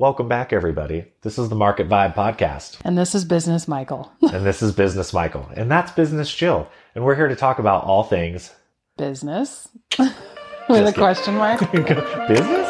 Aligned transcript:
Welcome 0.00 0.28
back, 0.28 0.52
everybody. 0.52 1.06
This 1.22 1.40
is 1.40 1.48
the 1.48 1.56
Market 1.56 1.88
Vibe 1.88 2.14
Podcast. 2.14 2.78
And 2.84 2.96
this 2.96 3.16
is 3.16 3.24
Business 3.24 3.66
Michael. 3.66 4.12
and 4.32 4.46
this 4.46 4.62
is 4.62 4.70
Business 4.70 5.12
Michael. 5.12 5.50
And 5.56 5.68
that's 5.68 5.90
Business 5.90 6.32
Jill. 6.32 6.68
And 6.94 7.04
we're 7.04 7.16
here 7.16 7.26
to 7.26 7.34
talk 7.34 7.58
about 7.58 7.82
all 7.82 8.04
things 8.04 8.54
business. 8.96 9.66
With 9.98 10.86
a 10.86 10.92
question 10.92 11.34
mark. 11.34 11.58
business? 11.72 12.68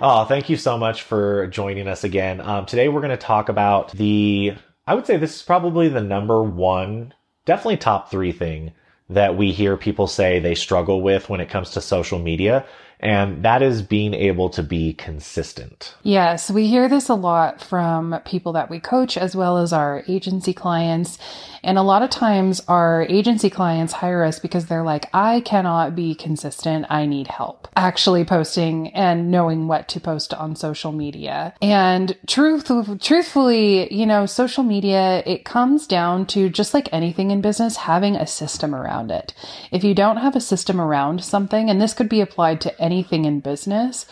Oh, 0.00 0.26
thank 0.28 0.48
you 0.48 0.56
so 0.56 0.78
much 0.78 1.02
for 1.02 1.48
joining 1.48 1.88
us 1.88 2.04
again. 2.04 2.40
Um, 2.40 2.66
today 2.66 2.88
we're 2.88 3.00
going 3.00 3.10
to 3.10 3.16
talk 3.16 3.48
about 3.48 3.90
the, 3.90 4.54
I 4.86 4.94
would 4.94 5.06
say 5.06 5.16
this 5.16 5.34
is 5.34 5.42
probably 5.42 5.88
the 5.88 6.00
number 6.00 6.40
one, 6.40 7.14
definitely 7.46 7.78
top 7.78 8.12
three 8.12 8.30
thing 8.30 8.74
that 9.10 9.36
we 9.36 9.52
hear 9.52 9.76
people 9.76 10.06
say 10.06 10.38
they 10.38 10.54
struggle 10.54 11.02
with 11.02 11.28
when 11.28 11.40
it 11.40 11.48
comes 11.50 11.70
to 11.70 11.80
social 11.80 12.18
media. 12.18 12.64
And 13.00 13.42
that 13.44 13.62
is 13.62 13.82
being 13.82 14.14
able 14.14 14.50
to 14.50 14.62
be 14.62 14.92
consistent. 14.92 15.94
Yes, 16.02 16.50
we 16.50 16.66
hear 16.66 16.88
this 16.88 17.08
a 17.08 17.14
lot 17.14 17.60
from 17.60 18.20
people 18.24 18.52
that 18.52 18.70
we 18.70 18.78
coach 18.78 19.16
as 19.16 19.34
well 19.34 19.58
as 19.58 19.72
our 19.72 20.04
agency 20.06 20.52
clients. 20.52 21.18
And 21.62 21.78
a 21.78 21.82
lot 21.82 22.02
of 22.02 22.10
times 22.10 22.62
our 22.68 23.02
agency 23.08 23.50
clients 23.50 23.92
hire 23.92 24.24
us 24.24 24.38
because 24.38 24.66
they're 24.66 24.82
like, 24.82 25.08
I 25.14 25.40
cannot 25.40 25.96
be 25.96 26.14
consistent. 26.14 26.86
I 26.88 27.06
need 27.06 27.26
help 27.26 27.60
actually 27.80 28.24
posting 28.24 28.88
and 28.88 29.30
knowing 29.30 29.66
what 29.66 29.88
to 29.88 30.00
post 30.00 30.34
on 30.34 30.54
social 30.54 30.92
media. 30.92 31.54
And 31.62 32.16
truth, 32.26 32.70
truthfully, 33.00 33.92
you 33.92 34.06
know, 34.06 34.26
social 34.26 34.62
media, 34.62 35.22
it 35.26 35.44
comes 35.44 35.86
down 35.86 36.26
to 36.26 36.48
just 36.50 36.74
like 36.74 36.88
anything 36.92 37.30
in 37.30 37.40
business, 37.40 37.76
having 37.76 38.16
a 38.16 38.26
system 38.26 38.74
around 38.74 39.10
it. 39.10 39.32
If 39.72 39.82
you 39.82 39.94
don't 39.94 40.18
have 40.18 40.36
a 40.36 40.40
system 40.40 40.80
around 40.80 41.24
something, 41.24 41.70
and 41.70 41.80
this 41.80 41.94
could 41.94 42.08
be 42.08 42.20
applied 42.20 42.60
to 42.62 42.80
anything 42.90 43.24
in 43.24 43.40
business, 43.40 44.06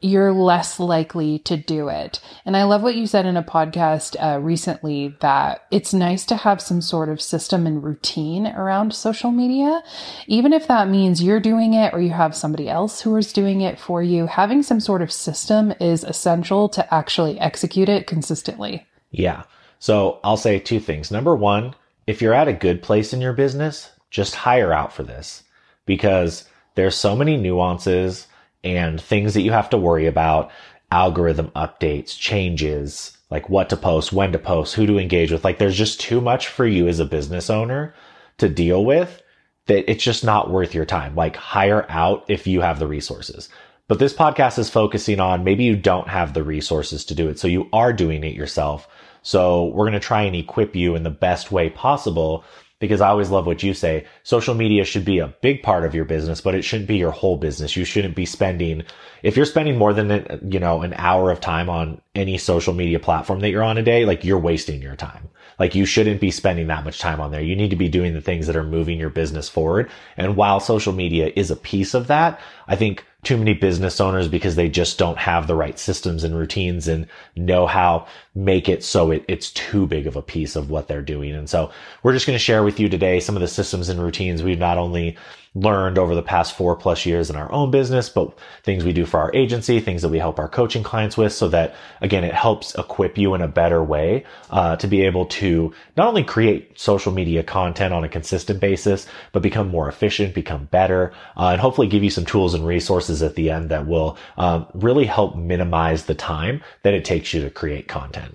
you're 0.00 0.32
less 0.32 0.78
likely 0.78 1.38
to 1.40 1.56
do 1.56 1.88
it. 1.88 2.20
And 2.44 2.56
I 2.56 2.64
love 2.64 2.82
what 2.82 2.96
you 2.96 3.06
said 3.06 3.24
in 3.24 3.36
a 3.36 3.42
podcast 3.42 4.14
uh, 4.22 4.38
recently 4.40 5.16
that 5.20 5.66
it's 5.70 5.94
nice 5.94 6.26
to 6.26 6.36
have 6.36 6.60
some 6.60 6.82
sort 6.82 7.08
of 7.08 7.20
system 7.20 7.66
and 7.66 7.82
routine 7.82 8.46
around 8.46 8.94
social 8.94 9.30
media. 9.30 9.82
Even 10.26 10.52
if 10.52 10.68
that 10.68 10.88
means 10.88 11.22
you're 11.22 11.40
doing 11.40 11.72
it 11.72 11.94
or 11.94 12.00
you 12.00 12.10
have 12.10 12.36
somebody 12.36 12.68
else 12.68 13.00
who 13.00 13.16
is 13.16 13.32
doing 13.32 13.62
it 13.62 13.80
for 13.80 14.02
you, 14.02 14.26
having 14.26 14.62
some 14.62 14.80
sort 14.80 15.00
of 15.00 15.10
system 15.10 15.72
is 15.80 16.04
essential 16.04 16.68
to 16.68 16.94
actually 16.94 17.40
execute 17.40 17.88
it 17.88 18.06
consistently. 18.06 18.86
Yeah. 19.10 19.44
So 19.78 20.20
I'll 20.22 20.36
say 20.36 20.58
two 20.58 20.80
things. 20.80 21.10
Number 21.10 21.34
one, 21.34 21.74
if 22.06 22.20
you're 22.20 22.34
at 22.34 22.48
a 22.48 22.52
good 22.52 22.82
place 22.82 23.12
in 23.12 23.20
your 23.20 23.32
business, 23.32 23.90
just 24.10 24.34
hire 24.34 24.72
out 24.72 24.92
for 24.92 25.02
this 25.02 25.42
because 25.86 26.48
there's 26.76 26.94
so 26.94 27.16
many 27.16 27.36
nuances 27.36 28.28
and 28.62 29.00
things 29.00 29.34
that 29.34 29.42
you 29.42 29.52
have 29.52 29.70
to 29.70 29.78
worry 29.78 30.06
about, 30.06 30.50
algorithm 30.90 31.50
updates, 31.56 32.16
changes, 32.16 33.16
like 33.30 33.48
what 33.50 33.68
to 33.70 33.76
post, 33.76 34.12
when 34.12 34.32
to 34.32 34.38
post, 34.38 34.74
who 34.74 34.86
to 34.86 34.98
engage 34.98 35.32
with. 35.32 35.44
Like 35.44 35.58
there's 35.58 35.76
just 35.76 36.00
too 36.00 36.20
much 36.20 36.46
for 36.48 36.66
you 36.66 36.86
as 36.86 37.00
a 37.00 37.04
business 37.04 37.50
owner 37.50 37.94
to 38.38 38.48
deal 38.48 38.84
with 38.84 39.22
that 39.66 39.90
it's 39.90 40.04
just 40.04 40.24
not 40.24 40.50
worth 40.50 40.74
your 40.74 40.84
time. 40.84 41.14
Like 41.14 41.36
hire 41.36 41.86
out 41.88 42.24
if 42.28 42.46
you 42.46 42.60
have 42.60 42.78
the 42.78 42.86
resources. 42.86 43.48
But 43.88 43.98
this 43.98 44.14
podcast 44.14 44.58
is 44.58 44.70
focusing 44.70 45.20
on 45.20 45.44
maybe 45.44 45.64
you 45.64 45.76
don't 45.76 46.08
have 46.08 46.34
the 46.34 46.42
resources 46.42 47.04
to 47.06 47.14
do 47.14 47.28
it. 47.28 47.38
So 47.38 47.48
you 47.48 47.68
are 47.72 47.92
doing 47.92 48.24
it 48.24 48.34
yourself. 48.34 48.88
So 49.22 49.66
we're 49.66 49.84
going 49.84 49.92
to 49.92 50.00
try 50.00 50.22
and 50.22 50.36
equip 50.36 50.76
you 50.76 50.94
in 50.94 51.02
the 51.02 51.10
best 51.10 51.50
way 51.50 51.70
possible 51.70 52.44
because 52.78 53.00
I 53.00 53.08
always 53.08 53.30
love 53.30 53.46
what 53.46 53.62
you 53.62 53.74
say. 53.74 54.06
Social 54.22 54.54
media 54.54 54.84
should 54.84 55.04
be 55.04 55.18
a 55.18 55.34
big 55.40 55.62
part 55.62 55.84
of 55.84 55.94
your 55.94 56.04
business, 56.04 56.40
but 56.40 56.54
it 56.54 56.62
shouldn't 56.62 56.88
be 56.88 56.96
your 56.96 57.10
whole 57.10 57.36
business. 57.36 57.76
You 57.76 57.84
shouldn't 57.84 58.14
be 58.14 58.26
spending, 58.26 58.82
if 59.22 59.36
you're 59.36 59.46
spending 59.46 59.78
more 59.78 59.92
than, 59.92 60.50
you 60.50 60.60
know, 60.60 60.82
an 60.82 60.94
hour 60.96 61.30
of 61.30 61.40
time 61.40 61.70
on 61.70 62.00
any 62.14 62.38
social 62.38 62.74
media 62.74 62.98
platform 62.98 63.40
that 63.40 63.50
you're 63.50 63.62
on 63.62 63.78
a 63.78 63.82
day, 63.82 64.04
like 64.04 64.24
you're 64.24 64.38
wasting 64.38 64.82
your 64.82 64.96
time. 64.96 65.28
Like 65.58 65.74
you 65.74 65.86
shouldn't 65.86 66.20
be 66.20 66.30
spending 66.30 66.66
that 66.66 66.84
much 66.84 66.98
time 66.98 67.20
on 67.20 67.30
there. 67.30 67.40
You 67.40 67.56
need 67.56 67.70
to 67.70 67.76
be 67.76 67.88
doing 67.88 68.12
the 68.12 68.20
things 68.20 68.46
that 68.46 68.56
are 68.56 68.64
moving 68.64 68.98
your 68.98 69.10
business 69.10 69.48
forward. 69.48 69.90
And 70.16 70.36
while 70.36 70.60
social 70.60 70.92
media 70.92 71.32
is 71.34 71.50
a 71.50 71.56
piece 71.56 71.94
of 71.94 72.08
that, 72.08 72.40
I 72.68 72.76
think 72.76 73.04
too 73.22 73.36
many 73.36 73.54
business 73.54 74.00
owners 74.00 74.28
because 74.28 74.54
they 74.54 74.68
just 74.68 74.98
don't 74.98 75.18
have 75.18 75.46
the 75.46 75.54
right 75.54 75.78
systems 75.78 76.24
and 76.24 76.36
routines 76.36 76.86
and 76.86 77.06
know 77.34 77.66
how 77.66 78.06
make 78.36 78.68
it 78.68 78.84
so 78.84 79.10
it, 79.10 79.24
it's 79.26 79.50
too 79.50 79.86
big 79.86 80.06
of 80.06 80.14
a 80.14 80.22
piece 80.22 80.54
of 80.56 80.70
what 80.70 80.86
they're 80.86 81.02
doing. 81.02 81.34
And 81.34 81.48
so 81.48 81.70
we're 82.02 82.12
just 82.12 82.26
going 82.26 82.38
to 82.38 82.44
share 82.44 82.62
with 82.62 82.78
you 82.78 82.88
today 82.88 83.18
some 83.18 83.34
of 83.34 83.40
the 83.40 83.48
systems 83.48 83.88
and 83.88 84.00
routines 84.00 84.42
we've 84.42 84.58
not 84.58 84.78
only 84.78 85.16
learned 85.56 85.96
over 85.96 86.14
the 86.14 86.22
past 86.22 86.54
four 86.54 86.76
plus 86.76 87.06
years 87.06 87.30
in 87.30 87.36
our 87.36 87.50
own 87.50 87.70
business, 87.70 88.10
but 88.10 88.38
things 88.62 88.84
we 88.84 88.92
do 88.92 89.06
for 89.06 89.18
our 89.18 89.34
agency, 89.34 89.80
things 89.80 90.02
that 90.02 90.10
we 90.10 90.18
help 90.18 90.38
our 90.38 90.48
coaching 90.48 90.82
clients 90.82 91.16
with 91.16 91.32
so 91.32 91.48
that 91.48 91.74
again, 92.02 92.24
it 92.24 92.34
helps 92.34 92.74
equip 92.74 93.16
you 93.16 93.34
in 93.34 93.40
a 93.40 93.48
better 93.48 93.82
way, 93.82 94.22
uh, 94.50 94.76
to 94.76 94.86
be 94.86 95.00
able 95.02 95.24
to 95.24 95.72
not 95.96 96.08
only 96.08 96.22
create 96.22 96.78
social 96.78 97.10
media 97.10 97.42
content 97.42 97.94
on 97.94 98.04
a 98.04 98.08
consistent 98.08 98.60
basis, 98.60 99.06
but 99.32 99.42
become 99.42 99.68
more 99.68 99.88
efficient, 99.88 100.34
become 100.34 100.66
better, 100.66 101.12
uh, 101.38 101.48
and 101.48 101.60
hopefully 101.60 101.88
give 101.88 102.04
you 102.04 102.10
some 102.10 102.26
tools 102.26 102.52
and 102.52 102.66
resources 102.66 103.22
at 103.22 103.34
the 103.34 103.50
end 103.50 103.70
that 103.70 103.86
will, 103.86 104.18
um, 104.36 104.66
really 104.74 105.06
help 105.06 105.36
minimize 105.36 106.04
the 106.04 106.14
time 106.14 106.62
that 106.82 106.92
it 106.92 107.04
takes 107.04 107.32
you 107.32 107.40
to 107.40 107.50
create 107.50 107.88
content. 107.88 108.25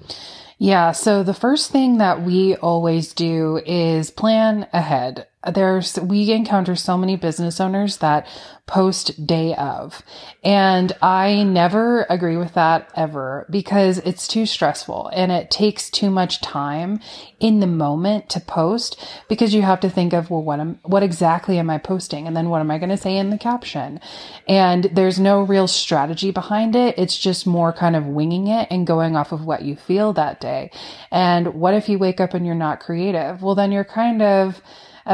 Yeah. 0.58 0.92
So 0.92 1.24
the 1.24 1.34
first 1.34 1.72
thing 1.72 1.98
that 1.98 2.22
we 2.22 2.56
always 2.56 3.14
do 3.14 3.62
is 3.66 4.12
plan 4.12 4.68
ahead 4.72 5.28
there's 5.54 6.00
we 6.00 6.32
encounter 6.32 6.76
so 6.76 6.98
many 6.98 7.16
business 7.16 7.60
owners 7.60 7.98
that 7.98 8.28
post 8.68 9.26
day 9.26 9.56
of. 9.56 10.02
And 10.44 10.94
i 11.02 11.44
never 11.44 12.06
agree 12.10 12.38
with 12.38 12.54
that 12.54 12.90
ever 12.96 13.48
because 13.50 13.98
it's 14.00 14.28
too 14.28 14.46
stressful 14.46 15.10
and 15.14 15.32
it 15.32 15.50
takes 15.50 15.90
too 15.90 16.10
much 16.10 16.42
time 16.42 17.00
in 17.40 17.60
the 17.60 17.68
moment 17.68 18.30
to 18.30 18.40
post 18.40 19.04
because 19.28 19.54
you 19.54 19.64
have 19.64 19.80
to 19.80 19.90
think 19.90 20.14
of 20.14 20.30
well 20.30 20.44
what 20.44 20.60
am 20.60 20.80
what 20.84 21.04
exactly 21.04 21.58
am 21.58 21.70
i 21.70 21.78
posting? 21.78 22.28
And 22.28 22.38
then 22.38 22.50
what 22.50 22.60
am 22.60 22.72
i 22.72 22.78
going 22.78 22.90
to 22.90 22.98
say 22.98 23.18
in 23.18 23.32
the 23.32 23.38
caption? 23.38 24.00
And 24.48 24.86
there's 24.94 25.20
no 25.20 25.42
real 25.42 25.68
strategy 25.68 26.32
behind 26.32 26.76
it. 26.76 26.96
It's 26.98 27.18
just 27.18 27.48
more 27.48 27.74
kind 27.74 27.96
of 27.96 28.06
winging 28.06 28.48
it 28.48 28.68
and 28.70 28.86
going 28.86 29.16
off 29.16 29.32
of 29.32 29.46
what 29.46 29.64
you 29.64 29.76
feel 29.76 30.14
that 30.14 30.40
day. 30.40 30.72
And 31.10 31.56
what 31.56 31.74
if 31.74 31.90
you 31.90 31.98
wake 31.98 32.20
up 32.20 32.34
and 32.34 32.46
you're 32.46 32.56
not 32.56 32.80
creative? 32.80 33.42
Well 33.42 33.56
then 33.56 33.72
you're 33.72 33.84
kind 33.84 34.22
of 34.22 34.62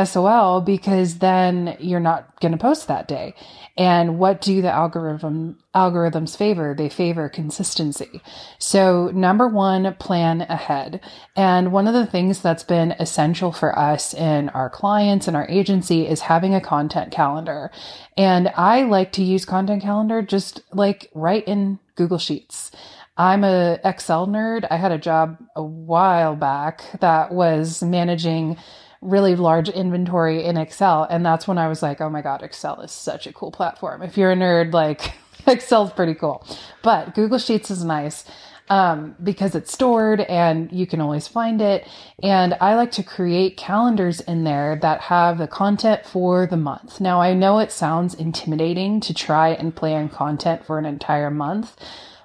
SOL 0.03 0.61
because 0.61 1.19
then 1.19 1.77
you're 1.79 1.99
not 1.99 2.39
going 2.39 2.51
to 2.51 2.57
post 2.57 2.87
that 2.87 3.07
day. 3.07 3.33
And 3.77 4.17
what 4.17 4.41
do 4.41 4.61
the 4.61 4.71
algorithm 4.71 5.59
algorithms 5.75 6.35
favor? 6.35 6.73
They 6.75 6.89
favor 6.89 7.29
consistency. 7.29 8.21
So 8.57 9.11
number 9.13 9.47
one, 9.47 9.93
plan 9.99 10.41
ahead. 10.41 10.99
And 11.35 11.71
one 11.71 11.87
of 11.87 11.93
the 11.93 12.07
things 12.07 12.41
that's 12.41 12.63
been 12.63 12.93
essential 12.93 13.51
for 13.51 13.77
us 13.77 14.15
in 14.15 14.49
our 14.49 14.69
clients 14.69 15.27
and 15.27 15.37
our 15.37 15.47
agency 15.47 16.07
is 16.07 16.21
having 16.21 16.55
a 16.55 16.61
content 16.61 17.11
calendar. 17.11 17.71
And 18.17 18.51
I 18.55 18.83
like 18.83 19.11
to 19.13 19.23
use 19.23 19.45
content 19.45 19.83
calendar 19.83 20.23
just 20.23 20.61
like 20.73 21.11
right 21.13 21.47
in 21.47 21.77
Google 21.95 22.17
Sheets. 22.17 22.71
I'm 23.17 23.43
a 23.43 23.79
Excel 23.83 24.27
nerd. 24.27 24.67
I 24.69 24.77
had 24.77 24.91
a 24.91 24.97
job 24.97 25.37
a 25.55 25.63
while 25.63 26.35
back 26.35 26.83
that 26.99 27.31
was 27.31 27.81
managing 27.81 28.57
really 29.01 29.35
large 29.35 29.69
inventory 29.69 30.43
in 30.43 30.57
Excel. 30.57 31.03
And 31.09 31.25
that's 31.25 31.47
when 31.47 31.57
I 31.57 31.67
was 31.67 31.81
like, 31.81 32.01
oh 32.01 32.09
my 32.09 32.21
God, 32.21 32.43
Excel 32.43 32.81
is 32.81 32.91
such 32.91 33.27
a 33.27 33.33
cool 33.33 33.51
platform. 33.51 34.01
If 34.01 34.17
you're 34.17 34.31
a 34.31 34.35
nerd, 34.35 34.73
like 34.73 35.13
Excel's 35.47 35.91
pretty 35.91 36.13
cool. 36.13 36.45
But 36.81 37.15
Google 37.15 37.37
Sheets 37.37 37.71
is 37.71 37.83
nice 37.83 38.25
um, 38.69 39.15
because 39.23 39.55
it's 39.55 39.71
stored 39.71 40.21
and 40.21 40.71
you 40.71 40.85
can 40.85 40.99
always 40.99 41.27
find 41.27 41.61
it. 41.61 41.87
And 42.21 42.55
I 42.59 42.75
like 42.75 42.91
to 42.93 43.03
create 43.03 43.57
calendars 43.57 44.19
in 44.21 44.43
there 44.43 44.77
that 44.81 45.01
have 45.01 45.37
the 45.37 45.47
content 45.47 46.05
for 46.05 46.45
the 46.45 46.57
month. 46.57 46.99
Now, 46.99 47.21
I 47.21 47.33
know 47.33 47.59
it 47.59 47.71
sounds 47.71 48.13
intimidating 48.13 48.99
to 49.01 49.13
try 49.13 49.49
and 49.49 49.75
plan 49.75 50.09
content 50.09 50.65
for 50.65 50.77
an 50.77 50.85
entire 50.85 51.31
month, 51.31 51.75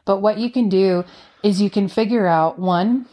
but 0.05 0.19
what 0.19 0.39
you 0.39 0.51
can 0.51 0.69
do 0.69 1.05
is 1.43 1.61
you 1.61 1.71
can 1.71 1.89
figure 1.89 2.27
out 2.27 2.59
one, 2.59 3.07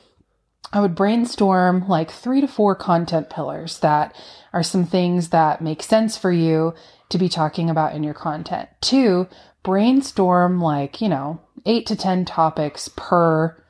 I 0.72 0.82
would 0.82 0.96
brainstorm 0.96 1.88
like 1.88 2.12
three 2.12 2.42
to 2.42 2.48
four 2.48 2.76
content 2.76 3.30
pillars 3.30 3.80
that 3.80 4.16
are 4.54 4.64
some 4.64 4.86
things 4.86 5.30
that 5.30 5.62
make 5.62 5.82
sense 5.82 6.18
for 6.18 6.32
you 6.32 6.74
to 7.10 7.18
be 7.18 7.30
talking 7.30 7.70
about 7.70 7.96
in 7.96 8.04
your 8.04 8.14
content. 8.14 8.70
Two, 8.82 9.28
brainstorm 9.64 10.62
like, 10.62 11.02
you 11.02 11.10
know, 11.10 11.42
eight 11.66 11.88
to 11.88 11.96
10 11.96 12.26
topics 12.26 12.88
per 12.96 13.64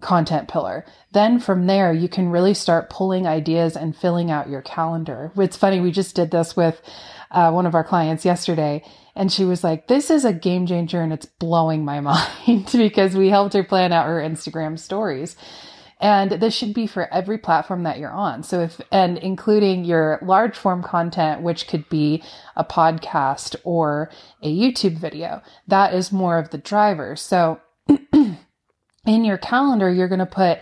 content 0.00 0.48
pillar. 0.48 0.84
Then 1.12 1.38
from 1.38 1.66
there, 1.66 1.92
you 1.92 2.08
can 2.08 2.28
really 2.28 2.54
start 2.54 2.90
pulling 2.90 3.26
ideas 3.26 3.76
and 3.76 3.96
filling 3.96 4.30
out 4.30 4.48
your 4.48 4.62
calendar. 4.62 5.32
It's 5.36 5.56
funny, 5.56 5.80
we 5.80 5.92
just 5.92 6.16
did 6.16 6.30
this 6.30 6.56
with 6.56 6.80
uh, 7.30 7.50
one 7.50 7.66
of 7.66 7.74
our 7.74 7.84
clients 7.84 8.24
yesterday, 8.24 8.84
and 9.14 9.32
she 9.32 9.44
was 9.44 9.64
like, 9.64 9.88
This 9.88 10.10
is 10.10 10.24
a 10.24 10.32
game 10.32 10.66
changer 10.66 11.00
and 11.00 11.12
it's 11.12 11.26
blowing 11.26 11.84
my 11.84 12.00
mind 12.46 12.68
because 12.72 13.16
we 13.16 13.28
helped 13.28 13.54
her 13.54 13.64
plan 13.64 13.92
out 13.92 14.06
her 14.06 14.20
Instagram 14.20 14.78
stories. 14.78 15.36
And 16.02 16.32
this 16.32 16.52
should 16.52 16.74
be 16.74 16.88
for 16.88 17.06
every 17.14 17.38
platform 17.38 17.84
that 17.84 18.00
you're 18.00 18.10
on. 18.10 18.42
So 18.42 18.60
if, 18.60 18.80
and 18.90 19.16
including 19.18 19.84
your 19.84 20.18
large 20.20 20.58
form 20.58 20.82
content, 20.82 21.42
which 21.42 21.68
could 21.68 21.88
be 21.88 22.24
a 22.56 22.64
podcast 22.64 23.54
or 23.62 24.10
a 24.42 24.52
YouTube 24.52 24.98
video, 24.98 25.42
that 25.68 25.94
is 25.94 26.10
more 26.10 26.38
of 26.38 26.50
the 26.50 26.58
driver. 26.58 27.14
So 27.14 27.60
in 28.12 28.36
your 29.06 29.38
calendar, 29.38 29.88
you're 29.88 30.08
going 30.08 30.18
to 30.18 30.26
put 30.26 30.58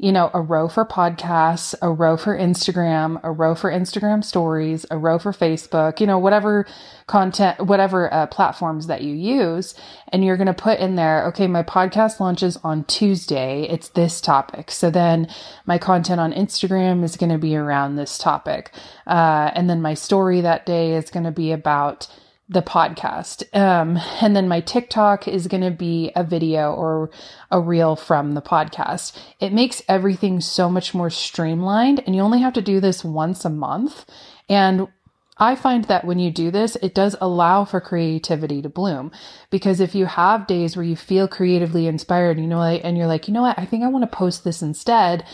you 0.00 0.12
know, 0.12 0.30
a 0.32 0.40
row 0.40 0.68
for 0.68 0.84
podcasts, 0.84 1.74
a 1.82 1.90
row 1.90 2.16
for 2.16 2.38
Instagram, 2.38 3.20
a 3.24 3.32
row 3.32 3.56
for 3.56 3.68
Instagram 3.68 4.22
stories, 4.22 4.86
a 4.92 4.96
row 4.96 5.18
for 5.18 5.32
Facebook, 5.32 5.98
you 5.98 6.06
know, 6.06 6.18
whatever 6.18 6.66
content, 7.08 7.66
whatever 7.66 8.12
uh, 8.14 8.26
platforms 8.28 8.86
that 8.86 9.02
you 9.02 9.12
use. 9.12 9.74
And 10.10 10.24
you're 10.24 10.36
going 10.36 10.46
to 10.46 10.54
put 10.54 10.78
in 10.78 10.94
there, 10.94 11.26
okay, 11.26 11.48
my 11.48 11.64
podcast 11.64 12.20
launches 12.20 12.56
on 12.62 12.84
Tuesday. 12.84 13.66
It's 13.68 13.88
this 13.88 14.20
topic. 14.20 14.70
So 14.70 14.88
then 14.88 15.26
my 15.66 15.78
content 15.78 16.20
on 16.20 16.32
Instagram 16.32 17.02
is 17.02 17.16
going 17.16 17.32
to 17.32 17.38
be 17.38 17.56
around 17.56 17.96
this 17.96 18.18
topic. 18.18 18.70
Uh, 19.04 19.50
and 19.54 19.68
then 19.68 19.82
my 19.82 19.94
story 19.94 20.40
that 20.42 20.64
day 20.64 20.94
is 20.94 21.10
going 21.10 21.24
to 21.24 21.32
be 21.32 21.50
about, 21.50 22.06
the 22.48 22.62
podcast. 22.62 23.42
Um, 23.54 23.98
and 24.20 24.34
then 24.34 24.48
my 24.48 24.60
TikTok 24.60 25.28
is 25.28 25.46
going 25.46 25.62
to 25.62 25.70
be 25.70 26.10
a 26.16 26.24
video 26.24 26.72
or 26.72 27.10
a 27.50 27.60
reel 27.60 27.94
from 27.94 28.32
the 28.32 28.42
podcast. 28.42 29.16
It 29.38 29.52
makes 29.52 29.82
everything 29.88 30.40
so 30.40 30.70
much 30.70 30.94
more 30.94 31.10
streamlined 31.10 32.02
and 32.06 32.16
you 32.16 32.22
only 32.22 32.40
have 32.40 32.54
to 32.54 32.62
do 32.62 32.80
this 32.80 33.04
once 33.04 33.44
a 33.44 33.50
month. 33.50 34.06
And 34.48 34.88
I 35.36 35.54
find 35.54 35.84
that 35.84 36.04
when 36.04 36.18
you 36.18 36.32
do 36.32 36.50
this, 36.50 36.74
it 36.76 36.94
does 36.94 37.14
allow 37.20 37.64
for 37.64 37.80
creativity 37.80 38.62
to 38.62 38.68
bloom 38.68 39.12
because 39.50 39.78
if 39.78 39.94
you 39.94 40.06
have 40.06 40.48
days 40.48 40.74
where 40.74 40.86
you 40.86 40.96
feel 40.96 41.28
creatively 41.28 41.86
inspired, 41.86 42.40
you 42.40 42.46
know, 42.46 42.62
and 42.62 42.96
you're 42.96 43.06
like, 43.06 43.28
you 43.28 43.34
know 43.34 43.42
what, 43.42 43.58
I 43.58 43.66
think 43.66 43.84
I 43.84 43.88
want 43.88 44.10
to 44.10 44.16
post 44.16 44.42
this 44.42 44.62
instead 44.62 45.24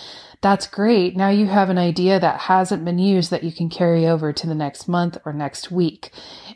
that's 0.44 0.66
great. 0.66 1.16
Now 1.16 1.30
you 1.30 1.46
have 1.46 1.70
an 1.70 1.78
idea 1.78 2.20
that 2.20 2.38
hasn't 2.38 2.84
been 2.84 2.98
used 2.98 3.30
that 3.30 3.44
you 3.44 3.50
can 3.50 3.70
carry 3.70 4.06
over 4.06 4.30
to 4.30 4.46
the 4.46 4.54
next 4.54 4.86
month 4.86 5.16
or 5.24 5.32
next 5.32 5.70
week. 5.70 6.10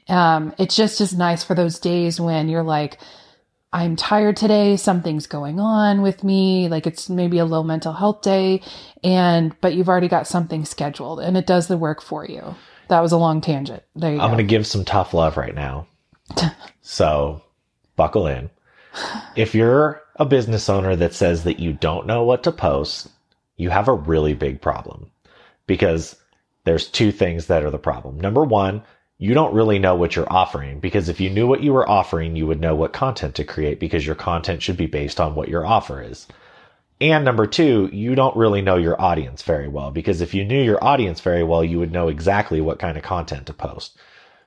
Um, 0.09 0.55
it's 0.59 0.77
just 0.77 1.01
as 1.01 1.15
nice 1.15 1.45
for 1.45 1.55
those 1.55 1.79
days 1.79 2.21
when 2.21 2.49
you're 2.49 2.63
like, 2.63 2.99
I'm 3.73 3.97
tired 3.97 4.37
today. 4.37 4.77
Something's 4.77 5.27
going 5.27 5.61
on 5.61 6.01
with 6.01 6.25
me. 6.25 6.69
Like 6.69 6.87
it's 6.87 7.11
maybe 7.11 7.39
a 7.39 7.45
low 7.45 7.63
mental 7.63 7.93
health 7.93 8.23
day 8.23 8.63
and, 9.05 9.55
but 9.61 9.75
you've 9.75 9.89
already 9.89 10.09
got 10.09 10.27
something 10.27 10.65
scheduled 10.65 11.21
and 11.21 11.37
it 11.37 11.47
does 11.47 11.69
the 11.69 11.77
work 11.77 12.01
for 12.01 12.25
you. 12.25 12.55
That 12.89 13.01
was 13.01 13.13
a 13.13 13.19
long 13.19 13.43
tangent. 13.43 13.83
There 13.95 14.13
you 14.13 14.21
I'm 14.21 14.31
go. 14.31 14.37
going 14.37 14.47
to 14.47 14.51
give 14.51 14.67
some 14.67 14.85
tough 14.85 15.13
love 15.13 15.37
right 15.37 15.55
now. 15.55 15.87
so 16.81 17.43
buckle 17.97 18.27
in. 18.27 18.49
If 19.37 19.55
you're 19.55 20.03
a 20.17 20.25
business 20.25 20.71
owner 20.71 20.97
that 20.97 21.15
says 21.15 21.45
that 21.45 21.61
you 21.61 21.75
don't 21.75 22.07
know 22.07 22.25
what 22.25 22.43
to 22.45 22.53
post, 22.53 23.09
you 23.57 23.69
have 23.69 23.89
a 23.89 23.93
really 23.93 24.33
big 24.33 24.63
problem 24.63 25.11
because 25.67 26.17
there's 26.65 26.89
two 26.89 27.13
things 27.13 27.47
that 27.47 27.63
are 27.63 27.71
the 27.71 27.79
problem. 27.79 28.19
Number 28.19 28.45
one, 28.45 28.83
you 29.19 29.35
don't 29.35 29.55
really 29.55 29.81
know 29.81 29.97
what 29.97 30.15
you're 30.15 30.33
offering 30.33 30.79
because 30.79 31.09
if 31.09 31.21
you 31.21 31.29
knew 31.29 31.47
what 31.47 31.63
you 31.63 31.73
were 31.73 31.89
offering, 31.89 32.37
you 32.37 32.47
would 32.47 32.61
know 32.61 32.77
what 32.77 32.93
content 32.93 33.35
to 33.35 33.45
create 33.45 33.81
because 33.81 34.07
your 34.07 34.15
content 34.15 34.63
should 34.63 34.77
be 34.77 34.87
based 34.87 35.21
on 35.21 35.35
what 35.35 35.49
your 35.49 35.67
offer 35.67 36.01
is. 36.01 36.29
And 37.01 37.25
number 37.25 37.47
two, 37.47 37.91
you 37.93 38.15
don't 38.15 38.37
really 38.37 38.63
know 38.63 38.77
your 38.77 39.01
audience 39.01 39.43
very 39.43 39.69
well 39.69 39.91
because 39.91 40.21
if 40.21 40.35
you 40.35 40.45
knew 40.45 40.63
your 40.63 40.83
audience 40.83 41.21
very 41.21 41.43
well, 41.43 41.65
you 41.65 41.79
would 41.81 41.93
know 41.93 42.09
exactly 42.09 42.61
what 42.61 42.79
kind 42.79 42.97
of 42.97 43.03
content 43.03 43.47
to 43.47 43.53
post. 43.53 43.97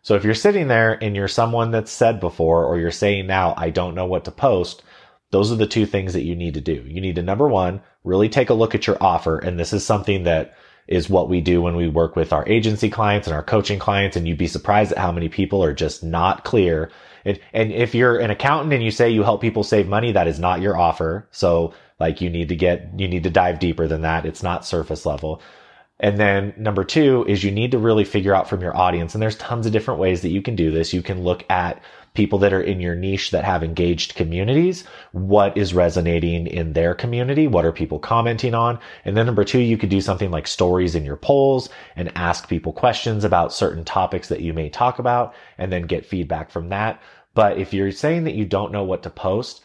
So 0.03 0.15
if 0.15 0.23
you're 0.23 0.33
sitting 0.33 0.68
there 0.68 0.97
and 1.01 1.15
you're 1.15 1.27
someone 1.27 1.71
that's 1.71 1.91
said 1.91 2.19
before 2.19 2.65
or 2.65 2.79
you're 2.79 2.91
saying 2.91 3.27
now, 3.27 3.53
I 3.57 3.69
don't 3.69 3.95
know 3.95 4.06
what 4.06 4.25
to 4.25 4.31
post, 4.31 4.83
those 5.31 5.51
are 5.51 5.56
the 5.56 5.68
two 5.68 5.85
things 5.85 6.13
that 6.13 6.23
you 6.23 6.35
need 6.35 6.53
to 6.56 6.62
do. 6.62 6.83
You 6.88 7.01
need 7.01 7.15
to 7.15 7.23
number 7.23 7.47
one, 7.47 7.81
really 8.03 8.29
take 8.29 8.50
a 8.50 8.53
look 8.53 8.73
at 8.73 8.88
your 8.88 8.97
offer. 9.01 9.38
And 9.38 9.59
this 9.59 9.73
is 9.73 9.85
something 9.85 10.23
that 10.23 10.56
is 10.88 11.10
what 11.10 11.30
we 11.30 11.42
do 11.42 11.62
when 11.62 11.75
we 11.75 11.88
work 11.88 12.16
with 12.16 12.33
our 12.33 12.48
agency 12.48 12.89
clients 12.89 13.28
and 13.28 13.36
our 13.36 13.44
coaching 13.44 13.80
clients. 13.80 14.18
And 14.18 14.28
you'd 14.28 14.38
be 14.38 14.48
surprised 14.48 14.92
at 14.92 14.98
how 14.98 15.12
many 15.12 15.30
people 15.30 15.63
are 15.63 15.74
just 15.74 16.04
not 16.04 16.44
clear. 16.44 16.92
And, 17.24 17.39
and 17.54 17.72
if 17.72 17.94
you're 17.95 18.18
an 18.18 18.31
accountant 18.31 18.74
and 18.74 18.83
you 18.83 18.92
say 18.92 19.10
you 19.10 19.24
help 19.24 19.42
people 19.42 19.63
save 19.63 19.88
money, 19.88 20.12
that 20.12 20.28
is 20.28 20.39
not 20.39 20.62
your 20.62 20.78
offer. 20.78 21.28
So 21.31 21.74
like 22.00 22.19
you 22.22 22.30
need 22.30 22.50
to 22.50 22.56
get, 22.56 23.00
you 23.00 23.07
need 23.07 23.24
to 23.24 23.30
dive 23.30 23.60
deeper 23.60 23.88
than 23.88 24.01
that. 24.01 24.25
It's 24.25 24.44
not 24.44 24.66
surface 24.66 25.06
level. 25.06 25.42
And 26.01 26.18
then 26.18 26.53
number 26.57 26.83
two 26.83 27.24
is 27.27 27.44
you 27.44 27.51
need 27.51 27.71
to 27.71 27.77
really 27.77 28.03
figure 28.03 28.33
out 28.33 28.50
from 28.50 28.62
your 28.62 28.75
audience. 28.75 29.13
And 29.13 29.21
there's 29.21 29.38
tons 29.38 29.68
of 29.68 29.71
different 29.71 30.00
ways 30.00 30.21
that 30.24 30.31
you 30.31 30.42
can 30.42 30.56
do 30.56 30.71
this. 30.71 30.94
You 30.94 31.03
can 31.03 31.24
look 31.24 31.45
at 31.50 31.81
people 32.15 32.39
that 32.39 32.51
are 32.51 32.62
in 32.62 32.81
your 32.81 32.95
niche 32.95 33.30
that 33.31 33.45
have 33.45 33.63
engaged 33.63 34.15
communities. 34.15 34.83
What 35.12 35.56
is 35.56 35.75
resonating 35.75 36.48
in 36.48 36.74
their 36.74 36.95
community? 36.95 37.45
What 37.45 37.65
are 37.65 37.71
people 37.71 38.00
commenting 38.00 38.56
on? 38.56 38.80
And 39.06 39.15
then 39.15 39.27
number 39.27 39.44
two, 39.44 39.59
you 39.59 39.77
could 39.77 39.89
do 39.89 40.01
something 40.01 40.31
like 40.31 40.48
stories 40.48 40.95
in 40.95 41.06
your 41.06 41.15
polls 41.15 41.69
and 41.95 42.12
ask 42.15 42.50
people 42.50 42.74
questions 42.74 43.24
about 43.24 43.54
certain 43.54 43.86
topics 43.86 44.27
that 44.30 44.42
you 44.42 44.54
may 44.54 44.69
talk 44.69 44.97
about 44.97 45.36
and 45.59 45.71
then 45.71 45.83
get 45.83 46.06
feedback 46.06 46.50
from 46.50 46.69
that. 46.69 47.00
But 47.36 47.59
if 47.59 47.74
you're 47.74 47.92
saying 47.92 48.25
that 48.25 48.33
you 48.33 48.45
don't 48.45 48.74
know 48.74 48.83
what 48.83 49.04
to 49.04 49.09
post, 49.12 49.63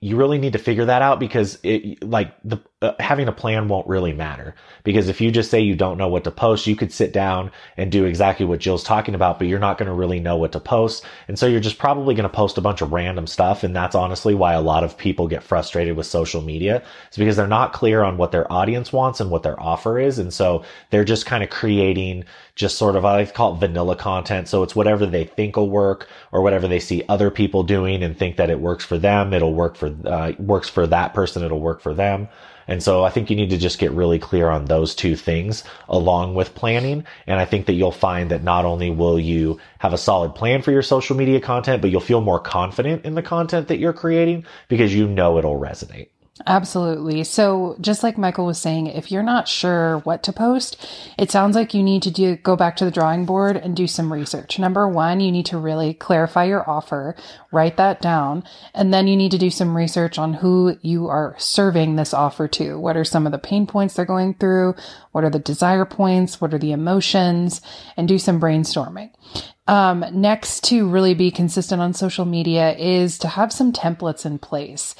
you 0.00 0.16
really 0.16 0.38
need 0.38 0.52
to 0.52 0.58
figure 0.58 0.84
that 0.84 1.02
out 1.02 1.18
because 1.18 1.58
it 1.62 2.02
like 2.02 2.34
the 2.44 2.58
uh, 2.86 2.94
having 3.00 3.28
a 3.28 3.32
plan 3.32 3.68
won't 3.68 3.86
really 3.86 4.12
matter. 4.12 4.54
Because 4.84 5.08
if 5.08 5.20
you 5.20 5.30
just 5.30 5.50
say 5.50 5.60
you 5.60 5.74
don't 5.74 5.98
know 5.98 6.08
what 6.08 6.24
to 6.24 6.30
post 6.30 6.66
you 6.66 6.76
could 6.76 6.92
sit 6.92 7.12
down 7.12 7.50
and 7.76 7.92
do 7.92 8.04
exactly 8.04 8.46
what 8.46 8.60
Jill's 8.60 8.84
talking 8.84 9.14
about 9.14 9.38
but 9.38 9.48
you're 9.48 9.58
not 9.58 9.78
going 9.78 9.88
to 9.88 9.94
really 9.94 10.20
know 10.20 10.36
what 10.36 10.52
to 10.52 10.60
post. 10.60 11.04
And 11.28 11.38
so 11.38 11.46
you're 11.46 11.60
just 11.60 11.78
probably 11.78 12.14
going 12.14 12.28
to 12.28 12.34
post 12.34 12.58
a 12.58 12.60
bunch 12.60 12.80
of 12.80 12.92
random 12.92 13.26
stuff 13.26 13.64
and 13.64 13.74
that's 13.74 13.94
honestly 13.94 14.34
why 14.34 14.54
a 14.54 14.60
lot 14.60 14.84
of 14.84 14.96
people 14.96 15.28
get 15.28 15.42
frustrated 15.42 15.96
with 15.96 16.06
social 16.06 16.42
media 16.42 16.82
is 17.10 17.18
because 17.18 17.36
they're 17.36 17.46
not 17.46 17.72
clear 17.72 18.02
on 18.02 18.16
what 18.16 18.32
their 18.32 18.50
audience 18.52 18.92
wants 18.92 19.20
and 19.20 19.30
what 19.30 19.42
their 19.42 19.60
offer 19.60 19.98
is. 19.98 20.18
And 20.18 20.32
so 20.32 20.64
they're 20.90 21.04
just 21.04 21.26
kind 21.26 21.42
of 21.42 21.50
creating 21.50 22.24
just 22.54 22.78
sort 22.78 22.96
of 22.96 23.04
I 23.04 23.16
like 23.16 23.34
call 23.34 23.54
it 23.54 23.58
vanilla 23.58 23.96
content. 23.96 24.48
So 24.48 24.62
it's 24.62 24.74
whatever 24.74 25.06
they 25.06 25.24
think 25.24 25.56
will 25.56 25.68
work 25.68 26.08
or 26.32 26.42
whatever 26.42 26.66
they 26.66 26.80
see 26.80 27.02
other 27.08 27.30
people 27.30 27.62
doing 27.62 28.02
and 28.02 28.16
think 28.16 28.36
that 28.36 28.50
it 28.50 28.60
works 28.60 28.84
for 28.84 28.98
them 28.98 29.32
it'll 29.32 29.54
work 29.54 29.76
for 29.76 29.94
uh, 30.04 30.32
works 30.38 30.68
for 30.68 30.86
that 30.86 31.14
person 31.14 31.42
it'll 31.42 31.60
work 31.60 31.80
for 31.80 31.94
them 31.94 32.28
and 32.68 32.82
so 32.82 33.04
I 33.04 33.10
think 33.10 33.30
you 33.30 33.36
need 33.36 33.50
to 33.50 33.58
just 33.58 33.78
get 33.78 33.92
really 33.92 34.18
clear 34.18 34.48
on 34.48 34.64
those 34.64 34.94
two 34.94 35.16
things 35.16 35.64
along 35.88 36.34
with 36.34 36.54
planning. 36.54 37.04
And 37.26 37.38
I 37.38 37.44
think 37.44 37.66
that 37.66 37.74
you'll 37.74 37.92
find 37.92 38.30
that 38.30 38.42
not 38.42 38.64
only 38.64 38.90
will 38.90 39.18
you 39.18 39.60
have 39.78 39.92
a 39.92 39.98
solid 39.98 40.34
plan 40.34 40.62
for 40.62 40.72
your 40.72 40.82
social 40.82 41.16
media 41.16 41.40
content, 41.40 41.80
but 41.80 41.90
you'll 41.90 42.00
feel 42.00 42.20
more 42.20 42.40
confident 42.40 43.04
in 43.04 43.14
the 43.14 43.22
content 43.22 43.68
that 43.68 43.78
you're 43.78 43.92
creating 43.92 44.44
because 44.68 44.94
you 44.94 45.06
know 45.06 45.38
it'll 45.38 45.60
resonate. 45.60 46.08
Absolutely. 46.44 47.24
So, 47.24 47.76
just 47.80 48.02
like 48.02 48.18
Michael 48.18 48.44
was 48.44 48.58
saying, 48.58 48.88
if 48.88 49.10
you're 49.10 49.22
not 49.22 49.48
sure 49.48 50.00
what 50.00 50.22
to 50.24 50.34
post, 50.34 50.76
it 51.16 51.30
sounds 51.30 51.56
like 51.56 51.72
you 51.72 51.82
need 51.82 52.02
to 52.02 52.10
do 52.10 52.36
go 52.36 52.56
back 52.56 52.76
to 52.76 52.84
the 52.84 52.90
drawing 52.90 53.24
board 53.24 53.56
and 53.56 53.74
do 53.74 53.86
some 53.86 54.12
research. 54.12 54.58
Number 54.58 54.86
1, 54.86 55.20
you 55.20 55.32
need 55.32 55.46
to 55.46 55.56
really 55.56 55.94
clarify 55.94 56.44
your 56.44 56.68
offer, 56.68 57.16
write 57.52 57.78
that 57.78 58.02
down, 58.02 58.44
and 58.74 58.92
then 58.92 59.06
you 59.06 59.16
need 59.16 59.30
to 59.30 59.38
do 59.38 59.48
some 59.48 59.74
research 59.74 60.18
on 60.18 60.34
who 60.34 60.76
you 60.82 61.08
are 61.08 61.34
serving 61.38 61.96
this 61.96 62.12
offer 62.12 62.46
to. 62.48 62.78
What 62.78 62.98
are 62.98 63.04
some 63.04 63.24
of 63.24 63.32
the 63.32 63.38
pain 63.38 63.66
points 63.66 63.94
they're 63.94 64.04
going 64.04 64.34
through? 64.34 64.74
What 65.12 65.24
are 65.24 65.30
the 65.30 65.38
desire 65.38 65.86
points? 65.86 66.38
What 66.38 66.52
are 66.52 66.58
the 66.58 66.72
emotions? 66.72 67.62
And 67.96 68.06
do 68.06 68.18
some 68.18 68.38
brainstorming. 68.38 69.10
Um, 69.68 70.04
next 70.12 70.64
to 70.64 70.86
really 70.86 71.14
be 71.14 71.30
consistent 71.30 71.80
on 71.80 71.94
social 71.94 72.26
media 72.26 72.76
is 72.76 73.18
to 73.20 73.28
have 73.28 73.52
some 73.52 73.72
templates 73.72 74.26
in 74.26 74.38
place 74.38 74.94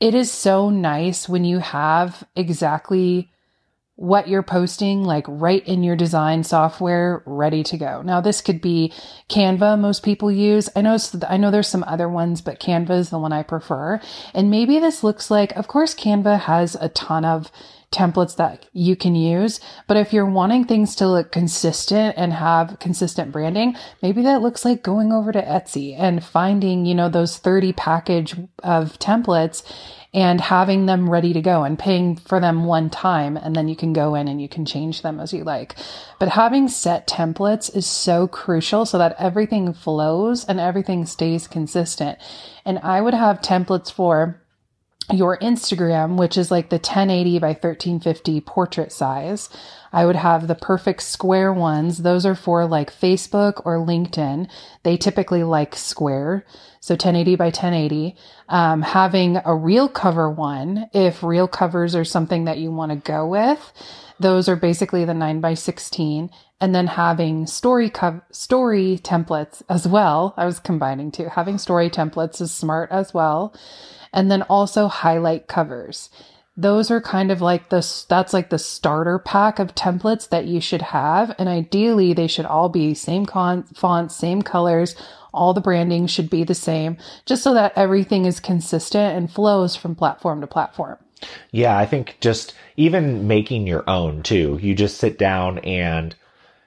it 0.00 0.14
is 0.14 0.32
so 0.32 0.70
nice 0.70 1.28
when 1.28 1.44
you 1.44 1.58
have 1.58 2.24
exactly 2.34 3.30
what 4.00 4.28
you're 4.28 4.42
posting 4.42 5.04
like 5.04 5.26
right 5.28 5.66
in 5.68 5.82
your 5.82 5.94
design 5.94 6.42
software 6.42 7.22
ready 7.26 7.62
to 7.62 7.76
go. 7.76 8.00
Now 8.00 8.22
this 8.22 8.40
could 8.40 8.62
be 8.62 8.94
Canva 9.28 9.78
most 9.78 10.02
people 10.02 10.32
use. 10.32 10.70
I 10.74 10.80
know 10.80 10.96
I 11.28 11.36
know 11.36 11.50
there's 11.50 11.68
some 11.68 11.84
other 11.86 12.08
ones 12.08 12.40
but 12.40 12.58
Canva 12.58 12.92
is 12.92 13.10
the 13.10 13.18
one 13.18 13.34
I 13.34 13.42
prefer. 13.42 14.00
And 14.32 14.50
maybe 14.50 14.78
this 14.78 15.04
looks 15.04 15.30
like 15.30 15.52
of 15.52 15.68
course 15.68 15.94
Canva 15.94 16.40
has 16.40 16.74
a 16.80 16.88
ton 16.88 17.26
of 17.26 17.52
templates 17.92 18.36
that 18.36 18.66
you 18.72 18.94
can 18.94 19.14
use. 19.14 19.60
But 19.88 19.96
if 19.96 20.12
you're 20.12 20.26
wanting 20.26 20.64
things 20.64 20.94
to 20.96 21.08
look 21.08 21.32
consistent 21.32 22.14
and 22.16 22.32
have 22.32 22.78
consistent 22.78 23.32
branding, 23.32 23.76
maybe 24.00 24.22
that 24.22 24.42
looks 24.42 24.64
like 24.64 24.82
going 24.82 25.12
over 25.12 25.32
to 25.32 25.42
Etsy 25.42 25.96
and 25.98 26.22
finding, 26.24 26.86
you 26.86 26.94
know, 26.94 27.08
those 27.08 27.38
30 27.38 27.72
package 27.72 28.36
of 28.62 28.98
templates 29.00 29.64
and 30.12 30.40
having 30.40 30.86
them 30.86 31.08
ready 31.08 31.32
to 31.32 31.40
go 31.40 31.62
and 31.62 31.78
paying 31.78 32.16
for 32.16 32.40
them 32.40 32.64
one 32.64 32.90
time. 32.90 33.36
And 33.36 33.54
then 33.54 33.68
you 33.68 33.76
can 33.76 33.92
go 33.92 34.14
in 34.14 34.28
and 34.28 34.40
you 34.40 34.48
can 34.48 34.64
change 34.64 35.02
them 35.02 35.20
as 35.20 35.32
you 35.32 35.44
like. 35.44 35.74
But 36.18 36.30
having 36.30 36.68
set 36.68 37.06
templates 37.06 37.74
is 37.74 37.86
so 37.86 38.26
crucial 38.26 38.86
so 38.86 38.98
that 38.98 39.16
everything 39.18 39.72
flows 39.72 40.44
and 40.44 40.58
everything 40.58 41.06
stays 41.06 41.46
consistent. 41.46 42.18
And 42.64 42.78
I 42.80 43.00
would 43.00 43.14
have 43.14 43.40
templates 43.40 43.90
for 43.92 44.40
your 45.12 45.38
Instagram, 45.38 46.16
which 46.16 46.36
is 46.36 46.50
like 46.50 46.70
the 46.70 46.76
1080 46.76 47.38
by 47.38 47.48
1350 47.48 48.40
portrait 48.42 48.92
size. 48.92 49.48
I 49.92 50.06
would 50.06 50.16
have 50.16 50.46
the 50.46 50.54
perfect 50.54 51.02
square 51.02 51.52
ones. 51.52 51.98
Those 51.98 52.24
are 52.24 52.34
for 52.34 52.66
like 52.66 52.92
Facebook 52.92 53.62
or 53.64 53.78
LinkedIn. 53.78 54.48
They 54.82 54.96
typically 54.96 55.42
like 55.42 55.74
square. 55.74 56.44
So 56.80 56.94
1080 56.94 57.36
by 57.36 57.46
1080. 57.46 58.16
Um, 58.48 58.82
having 58.82 59.40
a 59.44 59.54
reel 59.54 59.88
cover 59.88 60.30
one, 60.30 60.88
if 60.92 61.22
reel 61.22 61.48
covers 61.48 61.94
are 61.94 62.04
something 62.04 62.44
that 62.44 62.58
you 62.58 62.70
want 62.70 62.92
to 62.92 62.96
go 62.96 63.26
with, 63.26 63.72
those 64.18 64.48
are 64.48 64.56
basically 64.56 65.04
the 65.04 65.14
9 65.14 65.40
by 65.40 65.54
16 65.54 66.30
and 66.60 66.74
then 66.74 66.86
having 66.86 67.46
story 67.46 67.90
story 68.30 69.00
templates 69.02 69.62
as 69.68 69.88
well. 69.88 70.34
I 70.36 70.44
was 70.44 70.60
combining 70.60 71.10
two. 71.10 71.24
Having 71.24 71.58
story 71.58 71.88
templates 71.88 72.40
is 72.40 72.52
smart 72.52 72.90
as 72.90 73.14
well. 73.14 73.54
And 74.12 74.30
then 74.30 74.42
also 74.42 74.88
highlight 74.88 75.46
covers. 75.46 76.10
Those 76.56 76.90
are 76.90 77.00
kind 77.00 77.30
of 77.30 77.40
like 77.40 77.70
the 77.70 78.04
that's 78.08 78.32
like 78.32 78.50
the 78.50 78.58
starter 78.58 79.18
pack 79.18 79.58
of 79.58 79.74
templates 79.74 80.28
that 80.28 80.46
you 80.46 80.60
should 80.60 80.82
have 80.82 81.34
and 81.38 81.48
ideally 81.48 82.12
they 82.12 82.26
should 82.26 82.44
all 82.44 82.68
be 82.68 82.92
same 82.92 83.24
con- 83.24 83.62
fonts, 83.74 84.16
same 84.16 84.42
colors, 84.42 84.94
all 85.32 85.54
the 85.54 85.60
branding 85.60 86.06
should 86.06 86.28
be 86.28 86.44
the 86.44 86.54
same 86.54 86.98
just 87.24 87.42
so 87.42 87.54
that 87.54 87.72
everything 87.76 88.26
is 88.26 88.40
consistent 88.40 89.16
and 89.16 89.32
flows 89.32 89.76
from 89.76 89.94
platform 89.94 90.40
to 90.40 90.46
platform. 90.46 90.98
Yeah, 91.50 91.78
I 91.78 91.86
think 91.86 92.16
just 92.20 92.54
even 92.76 93.26
making 93.26 93.66
your 93.66 93.88
own 93.88 94.22
too. 94.22 94.58
You 94.60 94.74
just 94.74 94.98
sit 94.98 95.18
down 95.18 95.58
and 95.60 96.14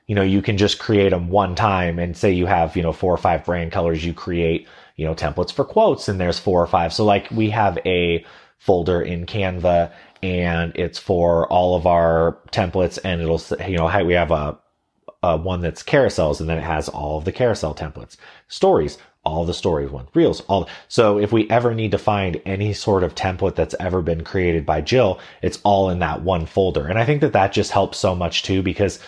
you 0.08 0.16
know, 0.16 0.22
you 0.22 0.42
can 0.42 0.58
just 0.58 0.80
create 0.80 1.10
them 1.10 1.30
one 1.30 1.56
time 1.56 1.98
and 1.98 2.16
say 2.16 2.32
you 2.32 2.46
have, 2.46 2.76
you 2.76 2.84
know, 2.84 2.92
four 2.92 3.14
or 3.14 3.18
five 3.18 3.46
brand 3.46 3.72
colors, 3.72 4.04
you 4.06 4.14
create, 4.14 4.68
you 4.96 5.06
know, 5.06 5.16
templates 5.16 5.52
for 5.52 5.66
quotes 5.66 6.08
and 6.08 6.20
there's 6.20 6.40
four 6.40 6.62
or 6.62 6.68
five. 6.68 6.94
So 6.94 7.04
like 7.06 7.30
we 7.32 7.50
have 7.50 7.78
a 7.86 8.26
folder 8.60 9.02
in 9.02 9.26
Canva 9.26 9.92
and 10.22 10.72
it's 10.76 11.00
for 11.00 11.48
all 11.48 11.76
of 11.76 11.86
our 11.86 12.38
templates 12.52 13.00
and 13.04 13.22
it'll, 13.22 13.42
you 13.68 13.78
know, 13.78 14.06
we 14.06 14.14
have 14.14 14.32
a, 14.32 14.58
one 15.38 15.62
that's 15.62 15.84
carousels 15.84 16.40
and 16.42 16.50
then 16.50 16.58
it 16.58 16.64
has 16.64 16.90
all 16.90 17.18
of 17.18 17.26
the 17.26 17.32
carousel 17.32 17.74
templates, 17.74 18.18
stories, 18.50 18.98
all 19.26 19.46
the 19.46 19.54
stories 19.54 19.90
one, 19.90 20.08
reels, 20.14 20.42
all. 20.42 20.68
So 20.90 21.18
if 21.18 21.32
we 21.32 21.50
ever 21.50 21.74
need 21.74 21.92
to 21.92 21.98
find 21.98 22.42
any 22.46 22.74
sort 22.74 23.04
of 23.04 23.16
template 23.16 23.56
that's 23.56 23.76
ever 23.80 24.02
been 24.02 24.26
created 24.26 24.66
by 24.66 24.82
Jill, 24.82 25.20
it's 25.42 25.60
all 25.64 25.90
in 25.90 26.00
that 26.00 26.24
one 26.24 26.46
folder. 26.46 26.88
And 26.88 27.00
I 27.00 27.06
think 27.06 27.22
that 27.22 27.32
that 27.34 27.54
just 27.54 27.72
helps 27.72 27.98
so 27.98 28.16
much 28.16 28.44
too, 28.44 28.62
because 28.62 29.00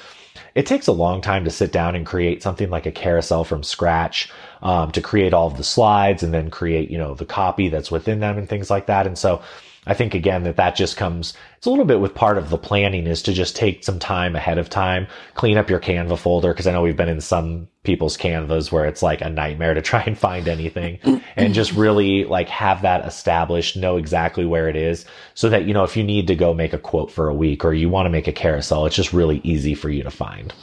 it 0.54 0.66
takes 0.66 0.88
a 0.88 0.94
long 0.94 1.20
time 1.20 1.44
to 1.44 1.52
sit 1.52 1.74
down 1.74 1.96
and 1.96 2.06
create 2.06 2.42
something 2.42 2.70
like 2.70 2.86
a 2.86 2.92
carousel 2.94 3.44
from 3.44 3.62
scratch, 3.62 4.32
um, 4.66 4.92
to 4.92 5.00
create 5.00 5.32
all 5.32 5.46
of 5.46 5.58
the 5.58 5.64
slides 5.64 6.24
and 6.24 6.34
then 6.34 6.50
create, 6.50 6.90
you 6.90 6.98
know, 6.98 7.14
the 7.14 7.24
copy 7.24 7.70
that's 7.70 7.92
within 7.92 8.20
them 8.20 8.36
and 8.40 8.50
things 8.50 8.72
like 8.72 8.88
that. 8.88 9.06
And 9.06 9.16
so 9.16 9.44
I 9.86 9.94
think 9.94 10.16
again 10.16 10.42
that 10.46 10.56
that 10.56 10.76
just 10.76 10.98
comes, 10.98 11.36
it's 11.56 11.68
a 11.68 11.70
little 11.70 11.86
bit 11.86 12.00
with 12.00 12.16
part 12.16 12.40
of 12.40 12.50
the 12.50 12.58
planning 12.58 13.06
is 13.06 13.22
to 13.22 13.34
just 13.34 13.56
take 13.56 13.84
some 13.84 14.00
time 14.00 14.36
ahead 14.36 14.58
of 14.58 14.68
time, 14.68 15.06
clean 15.36 15.60
up 15.60 15.70
your 15.70 15.80
Canva 15.80 16.18
folder. 16.18 16.52
Cause 16.52 16.66
I 16.66 16.72
know 16.72 16.82
we've 16.82 16.98
been 16.98 17.10
in 17.10 17.22
some 17.22 17.68
people's 17.84 18.18
Canvas 18.18 18.72
where 18.72 18.86
it's 18.86 19.04
like 19.04 19.22
a 19.22 19.30
nightmare 19.30 19.76
to 19.76 19.82
try 19.84 20.02
and 20.02 20.18
find 20.18 20.48
anything 20.48 21.00
and 21.36 21.54
just 21.54 21.72
really 21.74 22.24
like 22.24 22.50
have 22.50 22.82
that 22.82 23.06
established, 23.06 23.78
know 23.78 23.98
exactly 23.98 24.48
where 24.48 24.68
it 24.68 24.76
is 24.76 25.06
so 25.36 25.48
that, 25.48 25.66
you 25.66 25.76
know, 25.76 25.84
if 25.84 25.96
you 25.96 26.04
need 26.04 26.26
to 26.26 26.36
go 26.36 26.56
make 26.56 26.74
a 26.74 26.80
quote 26.80 27.12
for 27.12 27.28
a 27.28 27.36
week 27.36 27.64
or 27.64 27.76
you 27.76 27.88
want 27.88 28.08
to 28.08 28.10
make 28.10 28.28
a 28.28 28.34
carousel, 28.34 28.88
it's 28.88 28.96
just 28.96 29.14
really 29.14 29.42
easy 29.44 29.76
for 29.76 29.92
you 29.92 30.02
to 30.02 30.10
find. 30.10 30.56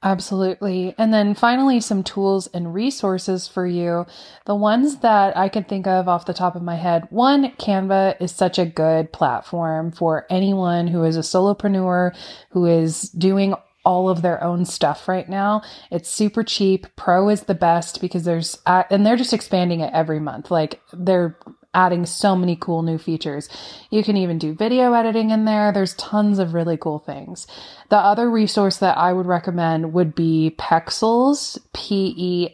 Absolutely. 0.00 0.94
And 0.96 1.12
then 1.12 1.34
finally, 1.34 1.80
some 1.80 2.04
tools 2.04 2.46
and 2.48 2.72
resources 2.72 3.48
for 3.48 3.66
you. 3.66 4.06
The 4.46 4.54
ones 4.54 4.98
that 4.98 5.36
I 5.36 5.48
can 5.48 5.64
think 5.64 5.88
of 5.88 6.06
off 6.06 6.26
the 6.26 6.34
top 6.34 6.54
of 6.54 6.62
my 6.62 6.76
head. 6.76 7.08
One, 7.10 7.50
Canva 7.52 8.20
is 8.20 8.30
such 8.30 8.60
a 8.60 8.66
good 8.66 9.12
platform 9.12 9.90
for 9.90 10.24
anyone 10.30 10.86
who 10.86 11.02
is 11.02 11.16
a 11.16 11.20
solopreneur, 11.20 12.14
who 12.50 12.66
is 12.66 13.10
doing 13.10 13.54
all 13.84 14.08
of 14.08 14.22
their 14.22 14.42
own 14.44 14.64
stuff 14.64 15.08
right 15.08 15.28
now. 15.28 15.62
It's 15.90 16.08
super 16.08 16.44
cheap. 16.44 16.86
Pro 16.94 17.28
is 17.28 17.44
the 17.44 17.54
best 17.54 18.00
because 18.00 18.22
there's, 18.22 18.56
uh, 18.66 18.84
and 18.90 19.04
they're 19.04 19.16
just 19.16 19.32
expanding 19.32 19.80
it 19.80 19.92
every 19.92 20.20
month. 20.20 20.50
Like 20.50 20.80
they're 20.92 21.36
adding 21.74 22.06
so 22.06 22.34
many 22.34 22.56
cool 22.56 22.82
new 22.82 22.96
features. 22.96 23.48
You 23.90 24.02
can 24.02 24.16
even 24.16 24.38
do 24.38 24.54
video 24.54 24.94
editing 24.94 25.30
in 25.30 25.44
there. 25.44 25.70
There's 25.70 25.94
tons 25.94 26.38
of 26.38 26.54
really 26.54 26.76
cool 26.76 26.98
things. 26.98 27.46
The 27.90 27.96
other 27.96 28.30
resource 28.30 28.78
that 28.78 28.96
I 28.96 29.12
would 29.12 29.26
recommend 29.26 29.92
would 29.92 30.14
be 30.14 30.54
Pexels, 30.58 31.58
P-E-X-E-L-S 31.74 32.50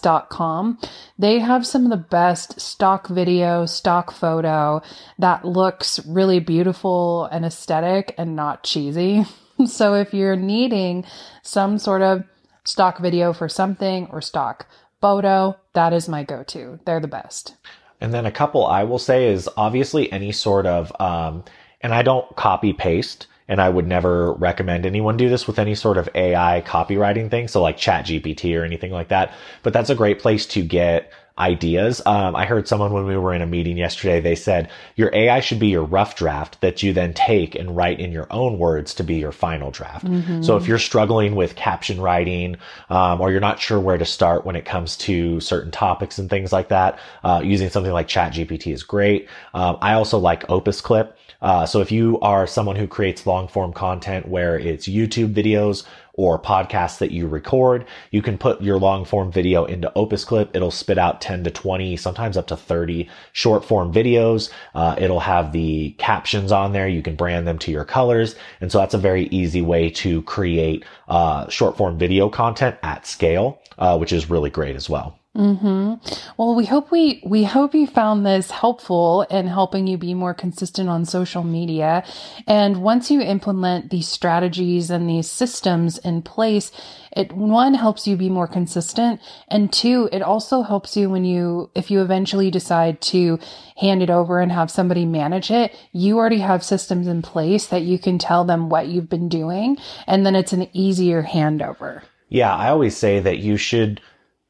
dot 0.00 0.28
com. 0.28 0.78
They 1.18 1.38
have 1.38 1.66
some 1.66 1.84
of 1.84 1.90
the 1.90 1.96
best 1.96 2.60
stock 2.60 3.06
video, 3.08 3.64
stock 3.64 4.10
photo 4.10 4.82
that 5.18 5.44
looks 5.44 6.04
really 6.06 6.40
beautiful 6.40 7.26
and 7.26 7.44
aesthetic 7.44 8.14
and 8.18 8.34
not 8.34 8.64
cheesy. 8.64 9.24
so 9.66 9.94
if 9.94 10.12
you're 10.12 10.36
needing 10.36 11.04
some 11.42 11.78
sort 11.78 12.02
of 12.02 12.24
stock 12.64 12.98
video 12.98 13.32
for 13.32 13.48
something 13.48 14.08
or 14.10 14.20
stock 14.20 14.66
photo, 15.00 15.56
that 15.74 15.92
is 15.92 16.08
my 16.08 16.24
go-to. 16.24 16.78
They're 16.84 17.00
the 17.00 17.08
best. 17.08 17.54
And 18.00 18.14
then 18.14 18.26
a 18.26 18.30
couple 18.30 18.66
I 18.66 18.84
will 18.84 18.98
say 18.98 19.28
is 19.28 19.48
obviously 19.56 20.10
any 20.12 20.32
sort 20.32 20.66
of, 20.66 20.92
um, 21.00 21.44
and 21.80 21.92
I 21.92 22.02
don't 22.02 22.34
copy 22.36 22.72
paste 22.72 23.26
and 23.48 23.60
I 23.60 23.68
would 23.68 23.86
never 23.86 24.34
recommend 24.34 24.84
anyone 24.84 25.16
do 25.16 25.28
this 25.28 25.46
with 25.46 25.58
any 25.58 25.74
sort 25.74 25.96
of 25.96 26.08
AI 26.14 26.62
copywriting 26.66 27.30
thing. 27.30 27.48
So 27.48 27.62
like 27.62 27.78
chat 27.78 28.06
GPT 28.06 28.58
or 28.58 28.64
anything 28.64 28.92
like 28.92 29.08
that. 29.08 29.32
But 29.62 29.72
that's 29.72 29.90
a 29.90 29.94
great 29.94 30.20
place 30.20 30.44
to 30.46 30.62
get 30.62 31.10
ideas. 31.38 32.02
Um, 32.04 32.34
I 32.34 32.44
heard 32.46 32.66
someone 32.66 32.92
when 32.92 33.06
we 33.06 33.16
were 33.16 33.32
in 33.32 33.42
a 33.42 33.46
meeting 33.46 33.76
yesterday, 33.76 34.20
they 34.20 34.34
said 34.34 34.70
your 34.96 35.14
AI 35.14 35.40
should 35.40 35.58
be 35.58 35.68
your 35.68 35.84
rough 35.84 36.16
draft 36.16 36.60
that 36.60 36.82
you 36.82 36.92
then 36.92 37.14
take 37.14 37.54
and 37.54 37.76
write 37.76 38.00
in 38.00 38.12
your 38.12 38.26
own 38.30 38.58
words 38.58 38.94
to 38.94 39.04
be 39.04 39.16
your 39.16 39.32
final 39.32 39.70
draft. 39.70 40.06
Mm-hmm. 40.06 40.42
So 40.42 40.56
if 40.56 40.66
you're 40.66 40.78
struggling 40.78 41.34
with 41.34 41.54
caption 41.54 42.00
writing, 42.00 42.56
um, 42.90 43.20
or 43.20 43.30
you're 43.30 43.40
not 43.40 43.60
sure 43.60 43.80
where 43.80 43.98
to 43.98 44.04
start 44.04 44.44
when 44.44 44.56
it 44.56 44.64
comes 44.64 44.96
to 44.98 45.40
certain 45.40 45.70
topics 45.70 46.18
and 46.18 46.28
things 46.28 46.52
like 46.52 46.68
that, 46.68 46.98
uh, 47.24 47.40
using 47.44 47.70
something 47.70 47.92
like 47.92 48.08
ChatGPT 48.08 48.72
is 48.72 48.82
great. 48.82 49.28
Um, 49.54 49.78
I 49.80 49.94
also 49.94 50.18
like 50.18 50.48
Opus 50.50 50.80
Clip. 50.80 51.16
Uh, 51.40 51.66
so 51.66 51.80
if 51.80 51.92
you 51.92 52.18
are 52.20 52.46
someone 52.46 52.74
who 52.74 52.88
creates 52.88 53.26
long 53.26 53.46
form 53.46 53.72
content 53.72 54.26
where 54.26 54.58
it's 54.58 54.88
YouTube 54.88 55.32
videos 55.34 55.84
or 56.18 56.38
podcasts 56.38 56.98
that 56.98 57.12
you 57.12 57.28
record. 57.28 57.86
You 58.10 58.22
can 58.22 58.36
put 58.36 58.60
your 58.60 58.76
long 58.76 59.04
form 59.04 59.30
video 59.30 59.64
into 59.64 59.90
Opus 59.94 60.24
Clip. 60.24 60.50
It'll 60.54 60.72
spit 60.72 60.98
out 60.98 61.20
10 61.20 61.44
to 61.44 61.50
20, 61.50 61.96
sometimes 61.96 62.36
up 62.36 62.48
to 62.48 62.56
30 62.56 63.08
short 63.32 63.64
form 63.64 63.92
videos. 63.92 64.50
Uh, 64.74 64.96
it'll 64.98 65.20
have 65.20 65.52
the 65.52 65.90
captions 65.98 66.50
on 66.50 66.72
there. 66.72 66.88
You 66.88 67.02
can 67.02 67.14
brand 67.14 67.46
them 67.46 67.58
to 67.60 67.70
your 67.70 67.84
colors. 67.84 68.34
And 68.60 68.70
so 68.70 68.78
that's 68.78 68.94
a 68.94 68.98
very 68.98 69.26
easy 69.28 69.62
way 69.62 69.90
to 69.90 70.22
create 70.22 70.84
uh, 71.06 71.48
short 71.48 71.76
form 71.76 71.96
video 71.96 72.28
content 72.28 72.76
at 72.82 73.06
scale, 73.06 73.62
uh, 73.78 73.96
which 73.96 74.12
is 74.12 74.28
really 74.28 74.50
great 74.50 74.74
as 74.74 74.90
well. 74.90 75.17
Mm-hmm. 75.38 75.94
Well, 76.36 76.56
we 76.56 76.64
hope 76.64 76.90
we 76.90 77.22
we 77.24 77.44
hope 77.44 77.72
you 77.72 77.86
found 77.86 78.26
this 78.26 78.50
helpful 78.50 79.22
in 79.30 79.46
helping 79.46 79.86
you 79.86 79.96
be 79.96 80.12
more 80.12 80.34
consistent 80.34 80.88
on 80.88 81.04
social 81.04 81.44
media. 81.44 82.04
And 82.48 82.82
once 82.82 83.08
you 83.08 83.20
implement 83.20 83.90
these 83.90 84.08
strategies 84.08 84.90
and 84.90 85.08
these 85.08 85.30
systems 85.30 85.96
in 85.98 86.22
place, 86.22 86.72
it 87.12 87.32
one 87.32 87.74
helps 87.74 88.04
you 88.04 88.16
be 88.16 88.28
more 88.28 88.48
consistent, 88.48 89.20
and 89.46 89.72
two, 89.72 90.08
it 90.10 90.22
also 90.22 90.62
helps 90.62 90.96
you 90.96 91.08
when 91.08 91.24
you 91.24 91.70
if 91.76 91.88
you 91.88 92.02
eventually 92.02 92.50
decide 92.50 93.00
to 93.02 93.38
hand 93.76 94.02
it 94.02 94.10
over 94.10 94.40
and 94.40 94.50
have 94.50 94.72
somebody 94.72 95.04
manage 95.04 95.52
it, 95.52 95.72
you 95.92 96.18
already 96.18 96.40
have 96.40 96.64
systems 96.64 97.06
in 97.06 97.22
place 97.22 97.66
that 97.66 97.82
you 97.82 97.96
can 97.96 98.18
tell 98.18 98.44
them 98.44 98.70
what 98.70 98.88
you've 98.88 99.08
been 99.08 99.28
doing, 99.28 99.78
and 100.08 100.26
then 100.26 100.34
it's 100.34 100.52
an 100.52 100.68
easier 100.72 101.22
handover. 101.22 102.02
Yeah, 102.28 102.52
I 102.52 102.70
always 102.70 102.96
say 102.96 103.20
that 103.20 103.38
you 103.38 103.56
should 103.56 104.00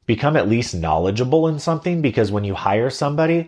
become 0.09 0.35
at 0.35 0.49
least 0.49 0.73
knowledgeable 0.73 1.47
in 1.47 1.59
something 1.59 2.01
because 2.01 2.31
when 2.31 2.43
you 2.43 2.55
hire 2.55 2.89
somebody, 2.89 3.47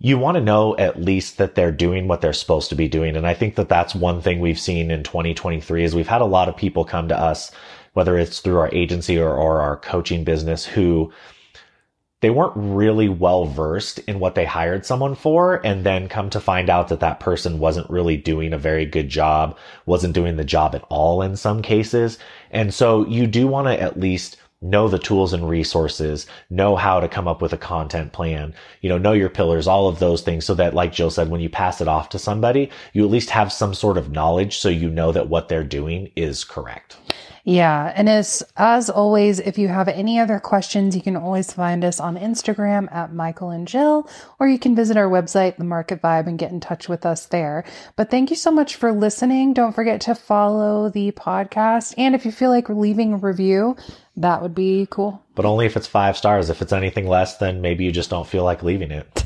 you 0.00 0.18
want 0.18 0.34
to 0.34 0.40
know 0.40 0.76
at 0.76 1.00
least 1.00 1.38
that 1.38 1.54
they're 1.54 1.70
doing 1.70 2.08
what 2.08 2.20
they're 2.20 2.32
supposed 2.32 2.68
to 2.68 2.74
be 2.74 2.88
doing. 2.88 3.14
And 3.14 3.28
I 3.28 3.32
think 3.32 3.54
that 3.54 3.68
that's 3.68 3.94
one 3.94 4.20
thing 4.20 4.40
we've 4.40 4.58
seen 4.58 4.90
in 4.90 5.04
2023 5.04 5.84
is 5.84 5.94
we've 5.94 6.08
had 6.08 6.20
a 6.20 6.24
lot 6.24 6.48
of 6.48 6.56
people 6.56 6.84
come 6.84 7.06
to 7.06 7.16
us, 7.16 7.52
whether 7.92 8.18
it's 8.18 8.40
through 8.40 8.58
our 8.58 8.74
agency 8.74 9.20
or, 9.20 9.32
or 9.32 9.60
our 9.60 9.76
coaching 9.76 10.24
business 10.24 10.66
who 10.66 11.12
they 12.22 12.30
weren't 12.30 12.56
really 12.56 13.08
well 13.08 13.44
versed 13.44 14.00
in 14.00 14.18
what 14.18 14.34
they 14.34 14.44
hired 14.44 14.84
someone 14.84 15.14
for 15.14 15.64
and 15.64 15.86
then 15.86 16.08
come 16.08 16.28
to 16.30 16.40
find 16.40 16.68
out 16.68 16.88
that 16.88 16.98
that 16.98 17.20
person 17.20 17.60
wasn't 17.60 17.88
really 17.88 18.16
doing 18.16 18.52
a 18.52 18.58
very 18.58 18.84
good 18.84 19.08
job, 19.08 19.56
wasn't 19.86 20.14
doing 20.14 20.34
the 20.34 20.44
job 20.44 20.74
at 20.74 20.84
all 20.88 21.22
in 21.22 21.36
some 21.36 21.62
cases. 21.62 22.18
And 22.50 22.74
so 22.74 23.06
you 23.06 23.28
do 23.28 23.46
want 23.46 23.68
to 23.68 23.80
at 23.80 24.00
least 24.00 24.38
know 24.62 24.88
the 24.88 24.98
tools 24.98 25.32
and 25.32 25.48
resources, 25.48 26.26
know 26.50 26.76
how 26.76 27.00
to 27.00 27.08
come 27.08 27.26
up 27.26 27.40
with 27.40 27.52
a 27.52 27.58
content 27.58 28.12
plan, 28.12 28.54
you 28.82 28.88
know, 28.88 28.98
know 28.98 29.12
your 29.12 29.30
pillars, 29.30 29.66
all 29.66 29.88
of 29.88 29.98
those 29.98 30.22
things 30.22 30.44
so 30.44 30.54
that, 30.54 30.74
like 30.74 30.92
Jill 30.92 31.10
said, 31.10 31.30
when 31.30 31.40
you 31.40 31.48
pass 31.48 31.80
it 31.80 31.88
off 31.88 32.10
to 32.10 32.18
somebody, 32.18 32.70
you 32.92 33.04
at 33.04 33.10
least 33.10 33.30
have 33.30 33.52
some 33.52 33.74
sort 33.74 33.96
of 33.96 34.12
knowledge 34.12 34.58
so 34.58 34.68
you 34.68 34.90
know 34.90 35.12
that 35.12 35.28
what 35.28 35.48
they're 35.48 35.64
doing 35.64 36.10
is 36.14 36.44
correct. 36.44 36.96
Yeah. 37.44 37.92
And 37.96 38.08
as, 38.08 38.42
as 38.56 38.90
always, 38.90 39.40
if 39.40 39.56
you 39.56 39.68
have 39.68 39.88
any 39.88 40.18
other 40.18 40.38
questions, 40.38 40.94
you 40.94 41.00
can 41.00 41.16
always 41.16 41.52
find 41.52 41.84
us 41.84 41.98
on 41.98 42.18
Instagram 42.18 42.92
at 42.94 43.14
Michael 43.14 43.50
and 43.50 43.66
Jill, 43.66 44.08
or 44.38 44.46
you 44.46 44.58
can 44.58 44.76
visit 44.76 44.96
our 44.96 45.08
website, 45.08 45.56
The 45.56 45.64
Market 45.64 46.02
Vibe, 46.02 46.26
and 46.26 46.38
get 46.38 46.52
in 46.52 46.60
touch 46.60 46.88
with 46.88 47.06
us 47.06 47.26
there. 47.26 47.64
But 47.96 48.10
thank 48.10 48.28
you 48.28 48.36
so 48.36 48.50
much 48.50 48.76
for 48.76 48.92
listening. 48.92 49.54
Don't 49.54 49.74
forget 49.74 50.02
to 50.02 50.14
follow 50.14 50.90
the 50.90 51.12
podcast. 51.12 51.94
And 51.96 52.14
if 52.14 52.26
you 52.26 52.32
feel 52.32 52.50
like 52.50 52.68
leaving 52.68 53.14
a 53.14 53.16
review, 53.16 53.74
that 54.20 54.42
would 54.42 54.54
be 54.54 54.86
cool. 54.90 55.22
But 55.34 55.44
only 55.46 55.66
if 55.66 55.76
it's 55.76 55.86
five 55.86 56.16
stars. 56.16 56.50
If 56.50 56.62
it's 56.62 56.72
anything 56.72 57.06
less, 57.06 57.38
then 57.38 57.60
maybe 57.60 57.84
you 57.84 57.92
just 57.92 58.10
don't 58.10 58.26
feel 58.26 58.44
like 58.44 58.62
leaving 58.62 58.90
it. 58.90 59.24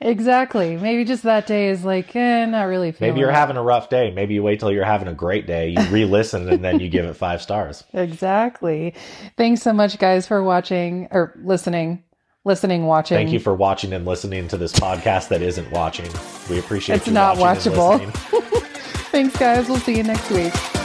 Exactly. 0.00 0.76
Maybe 0.76 1.04
just 1.04 1.22
that 1.22 1.46
day 1.46 1.68
is 1.70 1.84
like, 1.84 2.14
eh, 2.14 2.44
not 2.44 2.64
really 2.64 2.92
feeling 2.92 3.14
Maybe 3.14 3.20
you're 3.20 3.30
it. 3.30 3.34
having 3.34 3.56
a 3.56 3.62
rough 3.62 3.88
day. 3.88 4.10
Maybe 4.10 4.34
you 4.34 4.42
wait 4.42 4.60
till 4.60 4.70
you're 4.70 4.84
having 4.84 5.08
a 5.08 5.14
great 5.14 5.46
day. 5.46 5.70
You 5.70 5.80
re-listen 5.90 6.48
and 6.50 6.62
then 6.62 6.80
you 6.80 6.88
give 6.88 7.06
it 7.06 7.14
five 7.14 7.40
stars. 7.40 7.82
Exactly. 7.94 8.94
Thanks 9.38 9.62
so 9.62 9.72
much, 9.72 9.98
guys, 9.98 10.26
for 10.26 10.42
watching 10.42 11.08
or 11.10 11.34
listening. 11.42 12.02
Listening, 12.44 12.86
watching. 12.86 13.16
Thank 13.16 13.32
you 13.32 13.40
for 13.40 13.54
watching 13.54 13.92
and 13.92 14.04
listening 14.04 14.46
to 14.48 14.56
this 14.56 14.72
podcast 14.72 15.28
that 15.28 15.42
isn't 15.42 15.68
watching. 15.72 16.08
We 16.48 16.60
appreciate 16.60 16.96
It's 16.96 17.08
not 17.08 17.38
watchable. 17.38 17.98
Thanks, 19.10 19.36
guys. 19.36 19.68
We'll 19.68 19.78
see 19.78 19.96
you 19.96 20.04
next 20.04 20.30
week. 20.30 20.75